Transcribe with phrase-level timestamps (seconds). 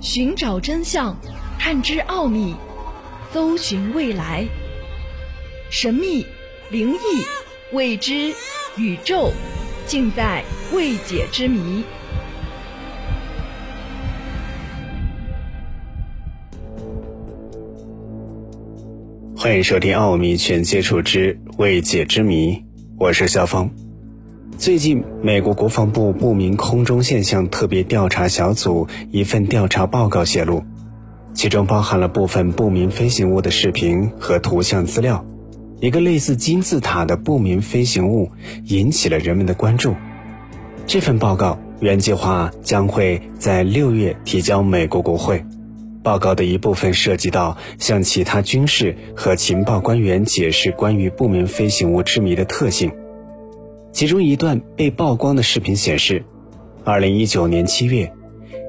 [0.00, 1.16] 寻找真相，
[1.58, 2.54] 探知奥秘，
[3.32, 4.46] 搜寻未来。
[5.70, 6.24] 神秘、
[6.70, 6.98] 灵异、
[7.72, 8.34] 未知、
[8.76, 9.32] 宇宙，
[9.86, 11.82] 尽在未解之谜。
[19.34, 22.52] 欢迎收听《奥秘全接触之未解之谜》，
[22.98, 23.85] 我是肖峰。
[24.58, 30.64] 最近，美国国防部不明空中现象特别调查小组一份调查报告泄露，
[31.34, 35.24] 其中包含了部分不明飞行物的视频和图像资料。
[35.78, 38.30] 一个类似金字塔的不明飞行物
[38.64, 39.94] 引起了人们的关注。
[40.86, 45.44] 这份报告原计划将会在六月提交美国国会。
[46.02, 52.90] 报告的一部分涉及到向其他军事和情报官员解释关于不明飞行物之谜的特性。
[53.92, 56.22] 其中一段被曝光的视频显示，
[56.84, 58.12] 二零一九年七月，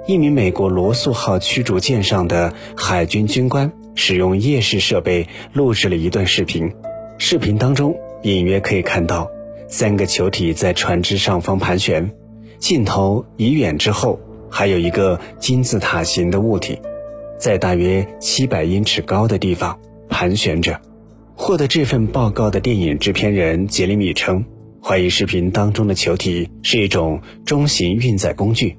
[0.07, 6.71] 一名美国罗素号驱逐舰上的海军军官使用夜视设备录制了一段视频。
[7.17, 9.29] 视频当中隐约可以看到
[9.67, 12.09] 三个球体在船只上方盘旋，
[12.57, 14.19] 镜头移远之后，
[14.49, 16.79] 还有一个金字塔形的物体。
[17.37, 19.77] 在大约七百英尺高的地方
[20.09, 20.79] 盘旋着。
[21.35, 24.43] 获得这份报告的电影制片人杰里米称，
[24.87, 28.77] 怀疑视频当中的球体是一种中型运载工具。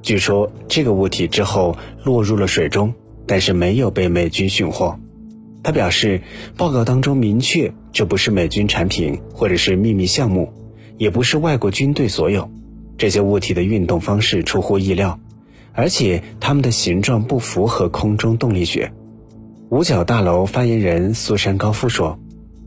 [0.00, 2.94] 据说这个物体之后落入了水中，
[3.26, 4.96] 但是没有被美军寻获。
[5.64, 6.22] 他表示，
[6.56, 10.52] 报告当中明确这不是美军产品或者是秘密项目，
[10.98, 12.48] 也不是外国军队所有。
[12.96, 15.18] 这些物体的运动方式出乎意料。
[15.72, 18.92] 而且它们的形状不符合空中动力学。
[19.70, 22.20] 五角大楼发言人苏珊高夫说：“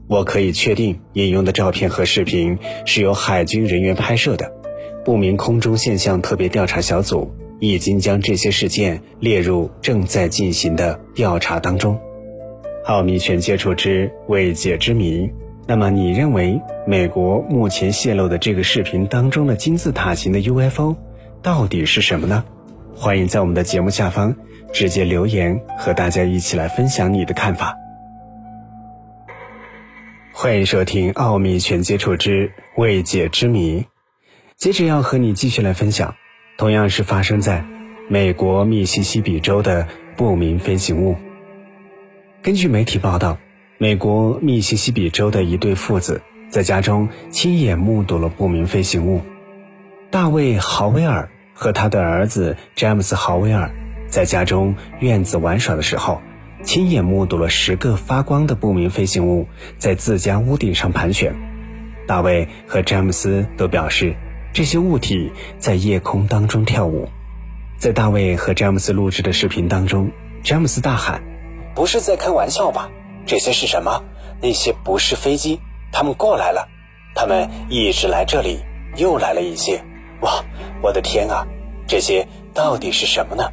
[0.08, 4.52] 我可以确定，引用的照片和视频是由海军人员拍摄的。
[5.04, 12.00] 不明空中现象特别调查小组已经将这些事件列入正在进行的调查当中。”
[12.86, 15.30] 奥秘全接触之未解之谜。
[15.68, 20.96] 那么，你认为美国目前泄露的这个视频当中的金字塔形的 UFO
[21.42, 22.46] 到底是什么呢？
[22.96, 24.34] 欢迎在我们的节目下方
[24.72, 27.76] 直接留言，和大家一起来分享你的看法。
[30.40, 33.82] 欢迎收听《奥秘全接触之未解之谜》，
[34.56, 36.14] 接着要和你继续来分享，
[36.60, 37.66] 同样是发生在
[38.08, 41.16] 美国密西西比州的不明飞行物。
[42.44, 43.40] 根据媒体报道，
[43.80, 46.22] 美国密西西比州的一对父子
[46.52, 49.24] 在家中亲眼目睹了不明飞行物，
[50.12, 51.28] 大卫·豪威尔。
[51.60, 53.72] 和他的儿子詹姆斯·豪威尔
[54.08, 56.22] 在家中院子玩耍的时候，
[56.64, 59.48] 亲眼目睹了十个发光的不明飞行物
[59.78, 61.34] 在自家屋顶上盘旋。
[62.08, 64.16] 大卫和詹姆斯都表示，
[64.54, 67.10] 这些物体在夜空当中跳舞。
[67.78, 70.12] 在大卫和詹姆斯录制的视频当中，
[70.44, 71.22] 詹姆斯大喊
[71.76, 72.90] ：“不是在开玩笑吧？
[73.26, 74.04] 这些是什么？
[74.42, 75.60] 那些不是飞机，
[75.92, 76.68] 他们过来了，
[77.14, 78.60] 他们一直来这里，
[78.96, 79.84] 又来了一些。”
[80.22, 80.44] 哇，
[80.82, 81.46] 我的天啊！
[81.86, 83.44] 这些到底是什么呢？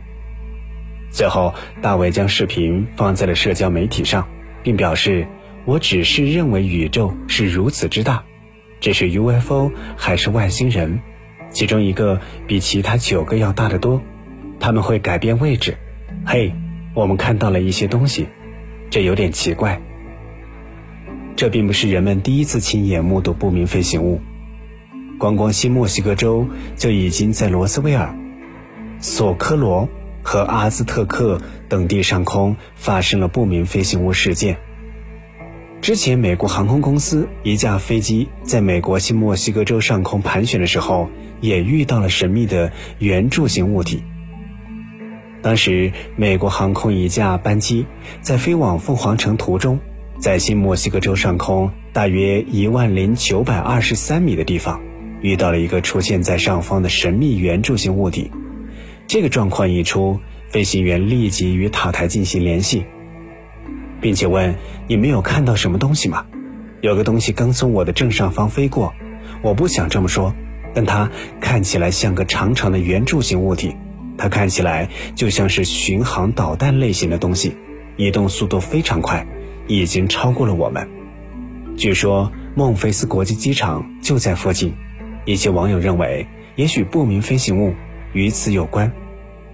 [1.14, 4.26] 最后，大卫将视频放在了社交媒体上，
[4.64, 5.28] 并表示
[5.64, 8.24] ：“我只是认为宇宙是如此之大，
[8.80, 11.00] 这是 UFO 还是外星人？
[11.50, 14.02] 其中一个比其他九个要大得多，
[14.58, 15.76] 他们会改变位置。
[16.26, 16.52] 嘿，
[16.94, 18.26] 我们看到了一些东西，
[18.90, 19.80] 这有点奇怪。
[21.36, 24.20] 这并不是人们第一次亲眼目睹不明飞行物。”
[25.16, 28.12] 光光新墨西哥州就已经在罗斯威尔、
[28.98, 29.88] 索科罗
[30.24, 34.56] 和阿兹特克等地上空发生了不明飞行物事件。
[35.80, 41.10] 之前，美国航空公司一架飞机在美国新墨西哥州上空盘旋的时候，
[41.42, 44.02] 也遇到了神秘的圆柱形物体。
[45.42, 47.84] 当时，美国航空一架班机
[48.22, 49.78] 在飞往凤凰城途中，
[50.18, 54.80] 在新墨西哥州上空大约一万零九百二十三米的地方。
[55.20, 58.30] 遇到了一个出现在上方的神秘圆柱形物体，
[59.06, 60.18] 这个状况一出，
[60.48, 62.84] 飞行员立即与塔台进行联系，
[64.00, 64.54] 并且问
[64.88, 66.26] ：“你没有看到什么东西吗？
[66.80, 68.92] 有个东西刚从我的正上方飞过，
[69.42, 70.34] 我不想这么说，
[70.74, 71.10] 但它
[71.40, 73.74] 看起来像个长长的圆柱形物体，
[74.16, 77.56] 它看起来就像是巡航导弹类型的东西，
[77.96, 79.26] 移动速度非常快，
[79.66, 80.88] 已经超过了我们。
[81.76, 84.74] 据说孟菲斯国际机场就在附近。”
[85.26, 87.74] 一些网友认为，也许不明飞行物
[88.14, 88.90] 与此有关，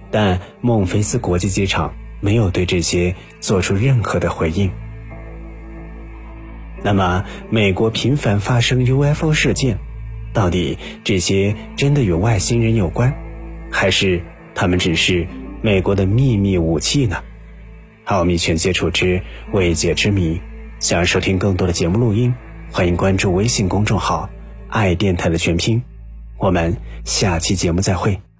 [0.09, 4.71] 但孟菲斯国际机场没有对这些做出任何的回应。
[6.83, 9.77] 那么，美国频繁发生 UFO 事件，
[10.33, 13.13] 到底这些真的与外星人有关，
[13.69, 14.23] 还是
[14.55, 15.27] 他们只是
[15.61, 17.21] 美国的秘密武器呢？
[18.05, 19.21] 奥秘全接触之
[19.51, 20.41] 未解之谜。
[20.79, 22.33] 想要收听更多的节目录音，
[22.71, 24.27] 欢迎关注微信公众号
[24.67, 25.83] “爱电台”的全拼。
[26.39, 26.75] 我们
[27.05, 28.30] 下期节目再会。